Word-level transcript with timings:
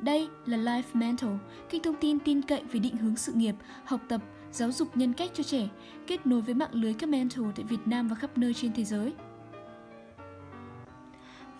Đây 0.00 0.28
là 0.46 0.56
Life 0.56 0.82
Mentor 0.92 1.30
kênh 1.70 1.82
thông 1.82 1.96
tin 2.00 2.18
tin 2.18 2.42
cậy 2.42 2.62
về 2.72 2.80
định 2.80 2.96
hướng 2.96 3.16
sự 3.16 3.32
nghiệp, 3.32 3.54
học 3.84 4.00
tập, 4.08 4.22
giáo 4.52 4.72
dục 4.72 4.96
nhân 4.96 5.12
cách 5.12 5.30
cho 5.34 5.42
trẻ, 5.42 5.68
kết 6.06 6.26
nối 6.26 6.40
với 6.40 6.54
mạng 6.54 6.70
lưới 6.72 6.94
các 6.94 7.08
mentor 7.08 7.46
tại 7.56 7.64
Việt 7.64 7.86
Nam 7.86 8.08
và 8.08 8.14
khắp 8.14 8.38
nơi 8.38 8.54
trên 8.54 8.72
thế 8.72 8.84
giới. 8.84 9.12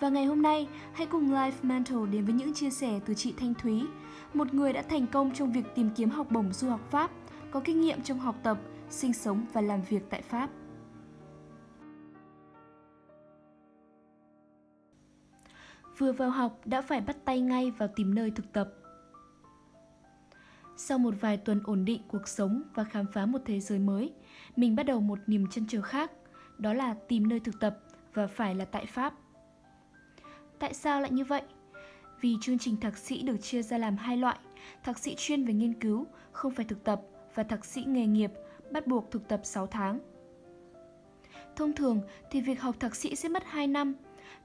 Và 0.00 0.08
ngày 0.08 0.24
hôm 0.24 0.42
nay, 0.42 0.68
hãy 0.92 1.06
cùng 1.06 1.30
Life 1.30 1.52
Mentor 1.62 2.10
đến 2.10 2.24
với 2.24 2.34
những 2.34 2.54
chia 2.54 2.70
sẻ 2.70 3.00
từ 3.06 3.14
chị 3.14 3.34
Thanh 3.36 3.54
Thúy, 3.54 3.82
một 4.34 4.54
người 4.54 4.72
đã 4.72 4.82
thành 4.82 5.06
công 5.06 5.34
trong 5.34 5.52
việc 5.52 5.64
tìm 5.74 5.90
kiếm 5.96 6.10
học 6.10 6.30
bổng 6.30 6.52
du 6.52 6.68
học 6.68 6.90
Pháp, 6.90 7.10
có 7.50 7.60
kinh 7.60 7.80
nghiệm 7.80 8.02
trong 8.02 8.18
học 8.18 8.36
tập, 8.42 8.58
sinh 8.90 9.12
sống 9.12 9.46
và 9.52 9.60
làm 9.60 9.82
việc 9.82 10.02
tại 10.10 10.22
Pháp. 10.22 10.50
Vừa 16.00 16.12
vào 16.12 16.30
học 16.30 16.60
đã 16.64 16.82
phải 16.82 17.00
bắt 17.00 17.16
tay 17.24 17.40
ngay 17.40 17.70
vào 17.70 17.88
tìm 17.96 18.14
nơi 18.14 18.30
thực 18.30 18.52
tập. 18.52 18.72
Sau 20.76 20.98
một 20.98 21.14
vài 21.20 21.36
tuần 21.36 21.60
ổn 21.64 21.84
định 21.84 22.02
cuộc 22.08 22.28
sống 22.28 22.62
và 22.74 22.84
khám 22.84 23.06
phá 23.12 23.26
một 23.26 23.38
thế 23.44 23.60
giới 23.60 23.78
mới, 23.78 24.12
mình 24.56 24.76
bắt 24.76 24.82
đầu 24.82 25.00
một 25.00 25.18
niềm 25.26 25.46
chân 25.50 25.64
trở 25.68 25.80
khác, 25.80 26.12
đó 26.58 26.72
là 26.72 26.94
tìm 27.08 27.28
nơi 27.28 27.40
thực 27.40 27.60
tập 27.60 27.78
và 28.14 28.26
phải 28.26 28.54
là 28.54 28.64
tại 28.64 28.86
Pháp. 28.86 29.14
Tại 30.58 30.74
sao 30.74 31.00
lại 31.00 31.10
như 31.10 31.24
vậy? 31.24 31.42
Vì 32.20 32.36
chương 32.40 32.58
trình 32.58 32.76
thạc 32.76 32.98
sĩ 32.98 33.22
được 33.22 33.36
chia 33.36 33.62
ra 33.62 33.78
làm 33.78 33.96
hai 33.96 34.16
loại, 34.16 34.38
thạc 34.84 34.98
sĩ 34.98 35.14
chuyên 35.18 35.44
về 35.44 35.54
nghiên 35.54 35.74
cứu, 35.74 36.06
không 36.32 36.54
phải 36.54 36.64
thực 36.64 36.84
tập 36.84 37.02
và 37.34 37.42
thạc 37.42 37.64
sĩ 37.64 37.84
nghề 37.84 38.06
nghiệp, 38.06 38.32
bắt 38.72 38.86
buộc 38.86 39.10
thực 39.10 39.28
tập 39.28 39.40
6 39.44 39.66
tháng. 39.66 40.00
Thông 41.56 41.72
thường 41.72 42.00
thì 42.30 42.40
việc 42.40 42.60
học 42.60 42.76
thạc 42.80 42.96
sĩ 42.96 43.16
sẽ 43.16 43.28
mất 43.28 43.42
2 43.46 43.66
năm, 43.66 43.94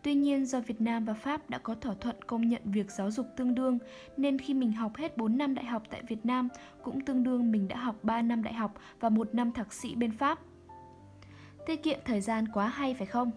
Tuy 0.02 0.14
nhiên 0.14 0.46
do 0.46 0.60
Việt 0.60 0.82
Nam 0.82 1.06
và 1.06 1.14
Pháp 1.14 1.50
đã 1.50 1.58
có 1.58 1.76
thỏa 1.76 1.94
thuận 1.94 2.16
công 2.28 2.50
nhận 2.50 2.62
việc 2.66 2.92
giáo 2.92 3.12
dục 3.12 3.28
tương 3.36 3.56
đương 3.56 3.80
nên 4.18 4.40
khi 4.40 4.54
mình 4.54 4.72
học 4.72 4.96
hết 4.96 5.18
4 5.18 5.38
năm 5.38 5.56
đại 5.56 5.66
học 5.66 5.84
tại 5.90 6.04
Việt 6.08 6.26
Nam 6.26 6.50
cũng 6.84 7.02
tương 7.02 7.24
đương 7.24 7.52
mình 7.52 7.68
đã 7.68 7.78
học 7.78 7.96
3 8.04 8.22
năm 8.22 8.44
đại 8.44 8.54
học 8.54 8.74
và 9.00 9.10
1 9.10 9.36
năm 9.36 9.52
thạc 9.52 9.74
sĩ 9.74 9.96
bên 9.96 10.12
Pháp. 10.12 10.40
Tiết 11.66 11.84
kiệm 11.84 12.00
thời 12.06 12.22
gian 12.22 12.48
quá 12.48 12.68
hay 12.68 12.94
phải 12.94 13.08
không? 13.08 13.32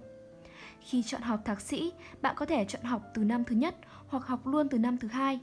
Khi 0.80 1.02
chọn 1.02 1.22
học 1.22 1.40
thạc 1.44 1.60
sĩ, 1.60 1.92
bạn 2.22 2.34
có 2.38 2.46
thể 2.46 2.64
chọn 2.64 2.82
học 2.82 3.02
từ 3.14 3.24
năm 3.24 3.44
thứ 3.44 3.56
nhất 3.56 3.74
hoặc 4.08 4.26
học 4.26 4.46
luôn 4.46 4.68
từ 4.68 4.78
năm 4.78 4.98
thứ 4.98 5.08
hai. 5.08 5.40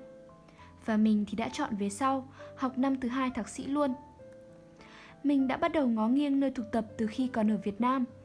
Và 0.85 0.97
mình 0.97 1.25
thì 1.27 1.35
đã 1.35 1.49
chọn 1.49 1.75
về 1.75 1.89
sau, 1.89 2.27
học 2.55 2.77
năm 2.77 2.99
thứ 2.99 3.09
hai 3.09 3.29
thạc 3.29 3.49
sĩ 3.49 3.65
luôn. 3.65 3.93
Mình 5.23 5.47
đã 5.47 5.57
bắt 5.57 5.71
đầu 5.71 5.87
ngó 5.87 6.07
nghiêng 6.07 6.39
nơi 6.39 6.51
thực 6.51 6.71
tập 6.71 6.85
từ 6.97 7.07
khi 7.07 7.27
còn 7.27 7.51
ở 7.51 7.57
Việt 7.57 7.81
Nam– 7.81 8.05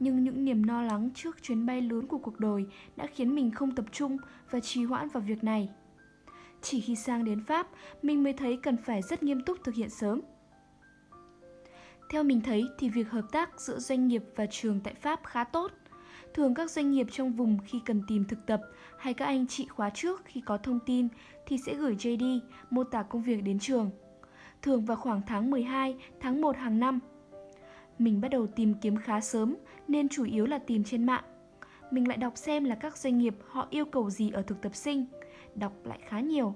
nhưng 0.00 0.24
những 0.24 0.44
niềm 0.44 0.62
lo 0.62 0.82
lắng 0.82 1.10
trước 1.14 1.42
chuyến 1.42 1.66
bay 1.66 1.80
lớn 1.80 2.06
của 2.06 2.18
cuộc 2.18 2.40
đời 2.40 2.66
đã 2.96 3.06
khiến 3.06 3.34
mình 3.34 3.50
không 3.50 3.74
tập 3.74 3.84
trung 3.92 4.16
và 4.50 4.60
trì 4.60 4.84
hoãn 4.84 5.08
vào 5.08 5.22
việc 5.26 5.44
này. 5.44 5.68
Chỉ 6.62 6.80
khi 6.80 6.96
sang 6.96 7.24
đến 7.24 7.44
Pháp, 7.44 7.68
mình 8.02 8.22
mới 8.22 8.32
thấy 8.32 8.56
cần 8.56 8.76
phải 8.76 9.02
rất 9.02 9.22
nghiêm 9.22 9.42
túc 9.42 9.58
thực 9.64 9.74
hiện 9.74 9.90
sớm. 9.90 10.20
Theo 12.10 12.22
mình 12.22 12.40
thấy 12.40 12.64
thì 12.78 12.88
việc 12.88 13.10
hợp 13.10 13.24
tác 13.32 13.60
giữa 13.60 13.78
doanh 13.78 14.08
nghiệp 14.08 14.24
và 14.36 14.46
trường 14.46 14.80
tại 14.80 14.94
Pháp 14.94 15.20
khá 15.24 15.44
tốt. 15.44 15.72
Thường 16.34 16.54
các 16.54 16.70
doanh 16.70 16.90
nghiệp 16.90 17.06
trong 17.10 17.32
vùng 17.32 17.58
khi 17.66 17.80
cần 17.84 18.02
tìm 18.06 18.24
thực 18.24 18.46
tập 18.46 18.60
hay 18.98 19.14
các 19.14 19.24
anh 19.24 19.46
chị 19.46 19.66
khóa 19.66 19.90
trước 19.90 20.22
khi 20.24 20.40
có 20.40 20.56
thông 20.58 20.78
tin 20.86 21.08
thì 21.46 21.58
sẽ 21.58 21.74
gửi 21.74 21.96
JD 21.96 22.40
mô 22.70 22.84
tả 22.84 23.02
công 23.02 23.22
việc 23.22 23.42
đến 23.42 23.58
trường. 23.58 23.90
Thường 24.62 24.84
vào 24.84 24.96
khoảng 24.96 25.20
tháng 25.26 25.50
12, 25.50 25.96
tháng 26.20 26.40
1 26.40 26.56
hàng 26.56 26.80
năm. 26.80 27.00
Mình 27.98 28.20
bắt 28.20 28.28
đầu 28.28 28.46
tìm 28.46 28.74
kiếm 28.74 28.96
khá 28.96 29.20
sớm 29.20 29.56
nên 29.88 30.08
chủ 30.08 30.24
yếu 30.24 30.46
là 30.46 30.58
tìm 30.58 30.84
trên 30.84 31.06
mạng. 31.06 31.24
Mình 31.90 32.08
lại 32.08 32.16
đọc 32.16 32.36
xem 32.36 32.64
là 32.64 32.74
các 32.74 32.96
doanh 32.96 33.18
nghiệp 33.18 33.34
họ 33.48 33.66
yêu 33.70 33.84
cầu 33.84 34.10
gì 34.10 34.30
ở 34.30 34.42
thực 34.42 34.62
tập 34.62 34.74
sinh, 34.74 35.06
đọc 35.54 35.72
lại 35.84 35.98
khá 36.08 36.20
nhiều. 36.20 36.54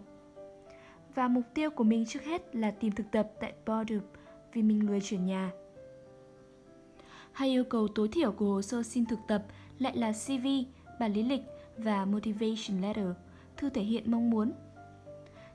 Và 1.14 1.28
mục 1.28 1.44
tiêu 1.54 1.70
của 1.70 1.84
mình 1.84 2.06
trước 2.06 2.24
hết 2.24 2.56
là 2.56 2.70
tìm 2.70 2.92
thực 2.92 3.10
tập 3.12 3.30
tại 3.40 3.52
Bordeaux 3.66 4.04
vì 4.52 4.62
mình 4.62 4.86
lười 4.86 5.00
chuyển 5.00 5.26
nhà. 5.26 5.50
Hai 7.32 7.48
yêu 7.48 7.64
cầu 7.64 7.88
tối 7.88 8.08
thiểu 8.12 8.32
của 8.32 8.46
hồ 8.46 8.62
sơ 8.62 8.82
xin 8.82 9.06
thực 9.06 9.18
tập 9.28 9.42
lại 9.78 9.96
là 9.96 10.12
CV, 10.12 10.46
bản 11.00 11.12
lý 11.12 11.22
lịch 11.22 11.42
và 11.76 12.04
motivation 12.04 12.80
letter, 12.80 13.06
thư 13.56 13.70
thể 13.70 13.82
hiện 13.82 14.10
mong 14.10 14.30
muốn. 14.30 14.52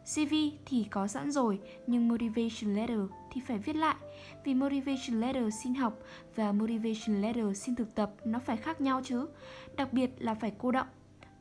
CV 0.06 0.34
thì 0.66 0.84
có 0.84 1.08
sẵn 1.08 1.31
rồi, 1.31 1.59
nhưng 1.88 2.08
motivation 2.08 2.75
letter 2.75 3.00
thì 3.31 3.41
phải 3.47 3.58
viết 3.58 3.75
lại 3.75 3.96
vì 4.44 4.53
motivation 4.53 5.22
letter 5.22 5.53
xin 5.64 5.74
học 5.74 6.00
và 6.36 6.52
motivation 6.52 7.22
letter 7.22 7.58
xin 7.58 7.75
thực 7.75 7.96
tập 7.96 8.12
nó 8.25 8.40
phải 8.40 8.58
khác 8.58 8.81
nhau 8.81 9.02
chứ, 9.03 9.28
đặc 9.75 9.94
biệt 9.94 10.09
là 10.19 10.34
phải 10.34 10.53
cô 10.58 10.72
động. 10.72 10.88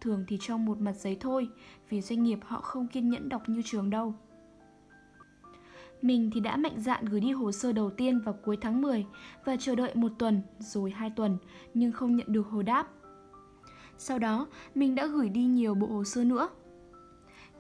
Thường 0.01 0.25
thì 0.29 0.39
trong 0.41 0.65
một 0.65 0.81
mặt 0.81 0.93
giấy 0.93 1.17
thôi, 1.21 1.49
vì 1.89 2.01
doanh 2.01 2.23
nghiệp 2.23 2.39
họ 2.43 2.61
không 2.61 2.89
kiên 2.89 3.11
nhẫn 3.11 3.29
đọc 3.29 3.43
như 3.49 3.63
trường 3.65 3.91
đâu. 3.91 4.15
Mình 6.03 6.31
thì 6.35 6.41
đã 6.41 6.57
mạnh 6.57 6.81
dạn 6.81 7.05
gửi 7.05 7.21
đi 7.21 7.33
hồ 7.33 7.53
sơ 7.53 7.73
đầu 7.73 7.91
tiên 7.91 8.21
vào 8.21 8.35
cuối 8.45 8.57
tháng 8.61 8.83
10 8.83 9.07
và 9.45 9.57
chờ 9.57 9.75
đợi 9.75 9.95
một 9.95 10.13
tuần 10.19 10.41
rồi 10.59 10.91
hai 10.91 11.11
tuần 11.11 11.39
nhưng 11.75 11.93
không 11.93 12.17
nhận 12.17 12.33
được 12.33 12.47
hồi 12.47 12.63
đáp. 12.63 12.89
Sau 13.99 14.19
đó, 14.19 14.47
mình 14.75 14.95
đã 14.95 15.07
gửi 15.07 15.29
đi 15.29 15.45
nhiều 15.45 15.75
bộ 15.75 15.87
hồ 15.87 16.05
sơ 16.05 16.25
nữa. 16.25 16.49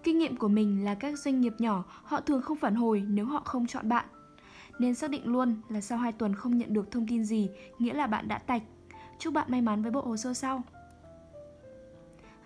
Kinh 0.02 0.18
nghiệm 0.18 0.36
của 0.36 0.48
mình 0.48 0.84
là 0.84 0.94
các 0.94 1.18
doanh 1.18 1.40
nghiệp 1.40 1.54
nhỏ 1.58 1.84
họ 2.04 2.20
thường 2.20 2.42
không 2.42 2.58
phản 2.58 2.74
hồi 2.74 3.04
nếu 3.08 3.26
họ 3.26 3.42
không 3.44 3.66
chọn 3.66 3.88
bạn 3.88 4.06
nên 4.78 4.94
xác 4.94 5.10
định 5.10 5.26
luôn 5.26 5.56
là 5.68 5.80
sau 5.80 5.98
2 5.98 6.12
tuần 6.12 6.34
không 6.34 6.58
nhận 6.58 6.72
được 6.72 6.90
thông 6.90 7.06
tin 7.06 7.24
gì, 7.24 7.50
nghĩa 7.78 7.92
là 7.92 8.06
bạn 8.06 8.28
đã 8.28 8.38
tạch. 8.38 8.62
Chúc 9.18 9.34
bạn 9.34 9.50
may 9.50 9.62
mắn 9.62 9.82
với 9.82 9.90
bộ 9.90 10.00
hồ 10.00 10.16
sơ 10.16 10.34
sau. 10.34 10.62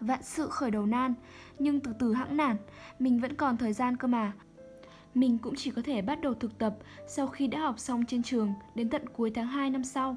Vạn 0.00 0.22
sự 0.22 0.48
khởi 0.48 0.70
đầu 0.70 0.86
nan, 0.86 1.14
nhưng 1.58 1.80
từ 1.80 1.92
từ 1.98 2.12
hãng 2.12 2.36
nản, 2.36 2.56
mình 2.98 3.20
vẫn 3.20 3.34
còn 3.34 3.56
thời 3.56 3.72
gian 3.72 3.96
cơ 3.96 4.08
mà. 4.08 4.32
Mình 5.14 5.38
cũng 5.38 5.54
chỉ 5.56 5.70
có 5.70 5.82
thể 5.82 6.02
bắt 6.02 6.20
đầu 6.20 6.34
thực 6.34 6.58
tập 6.58 6.76
sau 7.08 7.26
khi 7.26 7.46
đã 7.46 7.60
học 7.60 7.78
xong 7.78 8.06
trên 8.06 8.22
trường 8.22 8.52
đến 8.74 8.90
tận 8.90 9.08
cuối 9.08 9.30
tháng 9.34 9.46
2 9.46 9.70
năm 9.70 9.84
sau. 9.84 10.16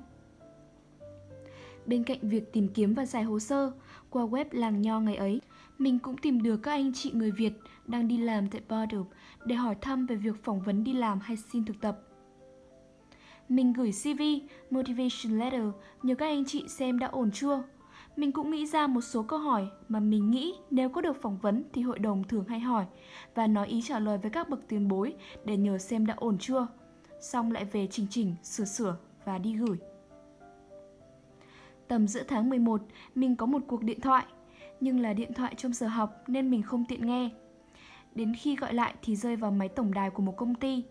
Bên 1.89 2.03
cạnh 2.03 2.17
việc 2.21 2.53
tìm 2.53 2.67
kiếm 2.67 2.93
và 2.93 3.05
giải 3.05 3.23
hồ 3.23 3.39
sơ, 3.39 3.71
qua 4.09 4.23
web 4.23 4.45
làng 4.51 4.81
nho 4.81 4.99
ngày 4.99 5.15
ấy, 5.15 5.41
mình 5.77 5.99
cũng 5.99 6.17
tìm 6.17 6.41
được 6.41 6.57
các 6.57 6.71
anh 6.71 6.93
chị 6.93 7.11
người 7.13 7.31
Việt 7.31 7.53
đang 7.87 8.07
đi 8.07 8.17
làm 8.17 8.49
tại 8.49 8.61
Bordeaux 8.69 9.07
để 9.45 9.55
hỏi 9.55 9.75
thăm 9.81 10.05
về 10.05 10.15
việc 10.15 10.43
phỏng 10.43 10.61
vấn 10.61 10.83
đi 10.83 10.93
làm 10.93 11.19
hay 11.19 11.37
xin 11.37 11.65
thực 11.65 11.81
tập. 11.81 11.99
Mình 13.49 13.73
gửi 13.73 13.91
CV, 13.91 14.21
motivation 14.69 15.39
letter 15.39 15.63
nhờ 16.03 16.15
các 16.15 16.25
anh 16.25 16.45
chị 16.45 16.67
xem 16.67 16.99
đã 16.99 17.07
ổn 17.07 17.31
chưa. 17.31 17.63
Mình 18.15 18.31
cũng 18.31 18.51
nghĩ 18.51 18.65
ra 18.65 18.87
một 18.87 19.01
số 19.01 19.23
câu 19.23 19.39
hỏi 19.39 19.67
mà 19.87 19.99
mình 19.99 20.31
nghĩ 20.31 20.53
nếu 20.71 20.89
có 20.89 21.01
được 21.01 21.21
phỏng 21.21 21.37
vấn 21.37 21.63
thì 21.73 21.81
hội 21.81 21.99
đồng 21.99 22.23
thường 22.23 22.45
hay 22.47 22.59
hỏi 22.59 22.85
và 23.35 23.47
nói 23.47 23.67
ý 23.67 23.81
trả 23.81 23.99
lời 23.99 24.17
với 24.17 24.31
các 24.31 24.49
bậc 24.49 24.59
tiền 24.67 24.87
bối 24.87 25.13
để 25.45 25.57
nhờ 25.57 25.77
xem 25.77 26.05
đã 26.05 26.13
ổn 26.17 26.37
chưa. 26.39 26.67
Xong 27.21 27.51
lại 27.51 27.65
về 27.65 27.87
chỉnh 27.91 28.07
chỉnh, 28.09 28.35
sửa 28.43 28.65
sửa 28.65 28.97
và 29.25 29.37
đi 29.37 29.55
gửi. 29.55 29.77
Tầm 31.89 32.07
giữa 32.07 32.23
tháng 32.23 32.49
11, 32.49 32.81
mình 33.15 33.35
có 33.35 33.45
một 33.45 33.61
cuộc 33.67 33.83
điện 33.83 34.01
thoại, 34.01 34.25
nhưng 34.79 34.99
là 34.99 35.13
điện 35.13 35.33
thoại 35.33 35.55
trong 35.55 35.73
giờ 35.73 35.87
học 35.87 36.23
nên 36.27 36.51
mình 36.51 36.63
không 36.63 36.85
tiện 36.85 37.05
nghe. 37.05 37.29
Đến 38.15 38.33
khi 38.39 38.55
gọi 38.55 38.73
lại 38.73 38.93
thì 39.01 39.15
rơi 39.15 39.35
vào 39.35 39.51
máy 39.51 39.69
tổng 39.69 39.93
đài 39.93 40.09
của 40.09 40.23
một 40.23 40.37
công 40.37 40.55
ty. 40.55 40.83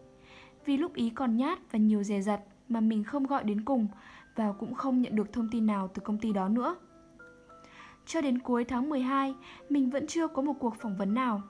Vì 0.65 0.77
lúc 0.77 0.95
ý 0.95 1.11
còn 1.11 1.37
nhát 1.37 1.73
và 1.73 1.79
nhiều 1.79 2.03
dè 2.03 2.21
dặt 2.21 2.41
mà 2.69 2.81
mình 2.81 3.05
không 3.05 3.27
gọi 3.27 3.45
đến 3.45 3.65
cùng 3.65 3.89
và 4.37 4.53
cũng 4.53 4.75
không 4.75 5.03
nhận 5.03 5.17
được 5.17 5.33
thông 5.33 5.49
tin 5.51 5.67
nào 5.67 5.89
từ 5.95 6.01
công 6.01 6.19
ty 6.19 6.33
đó 6.33 6.49
nữa. 6.49 6.77
Cho 8.07 8.21
đến 8.21 8.39
cuối 8.39 8.65
tháng 8.65 8.89
12, 8.89 9.35
mình 9.69 9.91
vẫn 9.91 10.07
chưa 10.07 10.29
có 10.29 10.43
một 10.43 10.55
cuộc 10.59 10.75
phỏng 10.81 10.97
vấn 10.97 11.15
nào. 11.15 11.43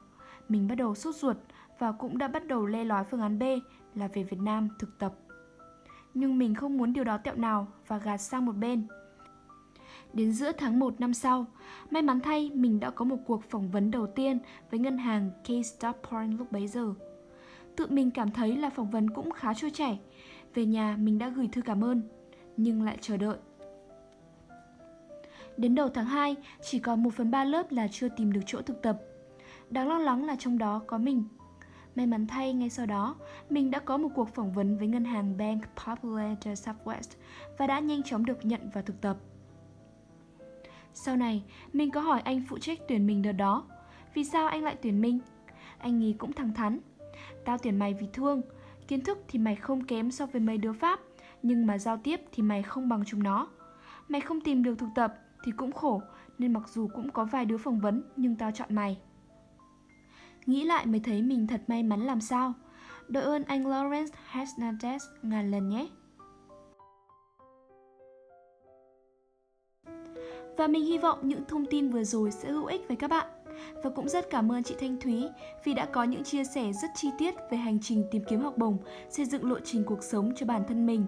Mình 0.48 0.68
bắt 0.68 0.74
đầu 0.74 0.94
sốt 0.94 1.14
ruột 1.14 1.36
và 1.78 1.92
cũng 1.92 2.18
đã 2.18 2.28
bắt 2.28 2.46
đầu 2.46 2.66
le 2.66 2.84
lói 2.84 3.04
phương 3.04 3.20
án 3.20 3.38
B 3.38 3.42
là 3.94 4.08
về 4.08 4.22
Việt 4.22 4.40
Nam 4.40 4.68
thực 4.78 4.98
tập. 4.98 5.14
Nhưng 6.14 6.38
mình 6.38 6.54
không 6.54 6.78
muốn 6.78 6.92
điều 6.92 7.04
đó 7.04 7.18
tẹo 7.18 7.34
nào 7.34 7.66
và 7.86 7.98
gạt 7.98 8.16
sang 8.16 8.46
một 8.46 8.56
bên. 8.56 8.86
Đến 10.12 10.32
giữa 10.32 10.52
tháng 10.52 10.78
1 10.78 11.00
năm 11.00 11.14
sau, 11.14 11.46
may 11.90 12.02
mắn 12.02 12.20
thay 12.20 12.50
mình 12.54 12.80
đã 12.80 12.90
có 12.90 13.04
một 13.04 13.16
cuộc 13.26 13.44
phỏng 13.50 13.70
vấn 13.70 13.90
đầu 13.90 14.06
tiên 14.06 14.38
với 14.70 14.80
ngân 14.80 14.98
hàng 14.98 15.30
K-Stop 15.44 16.28
lúc 16.38 16.52
bấy 16.52 16.68
giờ. 16.68 16.94
Tự 17.76 17.86
mình 17.90 18.10
cảm 18.10 18.30
thấy 18.30 18.56
là 18.56 18.70
phỏng 18.70 18.90
vấn 18.90 19.10
cũng 19.10 19.30
khá 19.30 19.54
trôi 19.54 19.70
chảy. 19.70 20.00
Về 20.54 20.66
nhà 20.66 20.96
mình 20.98 21.18
đã 21.18 21.28
gửi 21.28 21.48
thư 21.52 21.62
cảm 21.62 21.84
ơn, 21.84 22.02
nhưng 22.56 22.82
lại 22.82 22.98
chờ 23.00 23.16
đợi. 23.16 23.36
Đến 25.56 25.74
đầu 25.74 25.88
tháng 25.88 26.06
2, 26.06 26.36
chỉ 26.62 26.78
còn 26.78 27.02
1 27.02 27.14
phần 27.14 27.30
3 27.30 27.44
lớp 27.44 27.72
là 27.72 27.88
chưa 27.90 28.08
tìm 28.08 28.32
được 28.32 28.40
chỗ 28.46 28.62
thực 28.62 28.82
tập. 28.82 28.98
Đáng 29.70 29.88
lo 29.88 29.98
lắng 29.98 30.26
là 30.26 30.36
trong 30.38 30.58
đó 30.58 30.80
có 30.86 30.98
mình. 30.98 31.24
May 31.94 32.06
mắn 32.06 32.26
thay 32.26 32.52
ngay 32.52 32.70
sau 32.70 32.86
đó, 32.86 33.16
mình 33.50 33.70
đã 33.70 33.78
có 33.78 33.96
một 33.96 34.08
cuộc 34.14 34.28
phỏng 34.28 34.52
vấn 34.52 34.78
với 34.78 34.86
ngân 34.86 35.04
hàng 35.04 35.36
Bank 35.36 35.62
Popular 35.86 36.38
Southwest 36.42 37.16
và 37.58 37.66
đã 37.66 37.80
nhanh 37.80 38.02
chóng 38.02 38.24
được 38.24 38.44
nhận 38.44 38.70
vào 38.74 38.82
thực 38.82 39.00
tập. 39.00 39.16
Sau 40.94 41.16
này, 41.16 41.42
mình 41.72 41.90
có 41.90 42.00
hỏi 42.00 42.20
anh 42.20 42.42
phụ 42.48 42.58
trách 42.58 42.78
tuyển 42.88 43.06
mình 43.06 43.22
đợt 43.22 43.32
đó 43.32 43.64
Vì 44.14 44.24
sao 44.24 44.48
anh 44.48 44.62
lại 44.62 44.76
tuyển 44.82 45.00
mình? 45.00 45.18
Anh 45.78 45.98
nghĩ 45.98 46.12
cũng 46.12 46.32
thẳng 46.32 46.54
thắn 46.54 46.78
Tao 47.44 47.58
tuyển 47.58 47.78
mày 47.78 47.94
vì 47.94 48.06
thương 48.12 48.42
Kiến 48.88 49.00
thức 49.00 49.18
thì 49.28 49.38
mày 49.38 49.56
không 49.56 49.84
kém 49.84 50.10
so 50.10 50.26
với 50.26 50.40
mấy 50.40 50.58
đứa 50.58 50.72
Pháp 50.72 51.00
Nhưng 51.42 51.66
mà 51.66 51.78
giao 51.78 51.96
tiếp 51.96 52.20
thì 52.32 52.42
mày 52.42 52.62
không 52.62 52.88
bằng 52.88 53.02
chúng 53.06 53.22
nó 53.22 53.48
Mày 54.08 54.20
không 54.20 54.40
tìm 54.40 54.62
được 54.62 54.78
thực 54.78 54.88
tập 54.94 55.14
thì 55.44 55.52
cũng 55.56 55.72
khổ 55.72 56.02
Nên 56.38 56.52
mặc 56.52 56.68
dù 56.68 56.88
cũng 56.94 57.10
có 57.10 57.24
vài 57.24 57.44
đứa 57.44 57.58
phỏng 57.58 57.80
vấn 57.80 58.02
Nhưng 58.16 58.36
tao 58.36 58.50
chọn 58.50 58.74
mày 58.74 58.98
Nghĩ 60.48 60.64
lại 60.64 60.86
mới 60.86 61.00
thấy 61.00 61.22
mình 61.22 61.46
thật 61.46 61.62
may 61.66 61.82
mắn 61.82 62.00
làm 62.00 62.20
sao. 62.20 62.52
Đội 63.08 63.22
ơn 63.22 63.44
anh 63.44 63.64
Lawrence 63.64 64.08
Hernandez 64.32 64.98
ngàn 65.22 65.50
lần 65.50 65.68
nhé. 65.68 65.88
Và 70.58 70.66
mình 70.66 70.84
hy 70.84 70.98
vọng 70.98 71.18
những 71.22 71.44
thông 71.48 71.66
tin 71.66 71.90
vừa 71.90 72.04
rồi 72.04 72.30
sẽ 72.30 72.48
hữu 72.50 72.66
ích 72.66 72.88
với 72.88 72.96
các 72.96 73.10
bạn. 73.10 73.26
Và 73.82 73.90
cũng 73.90 74.08
rất 74.08 74.30
cảm 74.30 74.52
ơn 74.52 74.62
chị 74.62 74.74
Thanh 74.80 74.96
Thúy 75.00 75.24
vì 75.64 75.74
đã 75.74 75.86
có 75.86 76.04
những 76.04 76.24
chia 76.24 76.44
sẻ 76.44 76.72
rất 76.82 76.88
chi 76.94 77.08
tiết 77.18 77.34
về 77.50 77.58
hành 77.58 77.78
trình 77.82 78.04
tìm 78.10 78.22
kiếm 78.28 78.40
học 78.40 78.58
bổng, 78.58 78.78
xây 79.10 79.26
dựng 79.26 79.50
lộ 79.50 79.56
trình 79.64 79.84
cuộc 79.84 80.02
sống 80.02 80.32
cho 80.36 80.46
bản 80.46 80.62
thân 80.68 80.86
mình. 80.86 81.06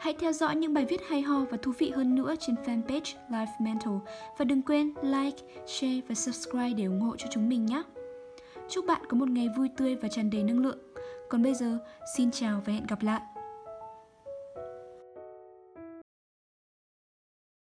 Hãy 0.00 0.14
theo 0.18 0.32
dõi 0.32 0.56
những 0.56 0.74
bài 0.74 0.84
viết 0.84 1.00
hay 1.08 1.22
ho 1.22 1.44
và 1.50 1.56
thú 1.62 1.72
vị 1.78 1.90
hơn 1.90 2.14
nữa 2.14 2.34
trên 2.40 2.56
fanpage 2.64 3.14
Life 3.30 3.46
Mental 3.60 3.94
và 4.38 4.44
đừng 4.44 4.62
quên 4.62 4.92
like, 5.02 5.38
share 5.66 6.00
và 6.08 6.14
subscribe 6.14 6.72
để 6.76 6.84
ủng 6.84 7.00
hộ 7.00 7.16
cho 7.16 7.26
chúng 7.30 7.48
mình 7.48 7.66
nhé. 7.66 7.82
Chúc 8.68 8.86
bạn 8.86 9.02
có 9.08 9.16
một 9.16 9.28
ngày 9.28 9.48
vui 9.56 9.68
tươi 9.76 9.96
và 9.96 10.08
tràn 10.08 10.30
đầy 10.30 10.42
năng 10.42 10.58
lượng. 10.58 10.78
Còn 11.28 11.42
bây 11.42 11.54
giờ, 11.54 11.78
xin 12.16 12.30
chào 12.30 12.62
và 12.66 12.72
hẹn 12.72 12.86
gặp 12.86 13.02
lại. 13.02 13.20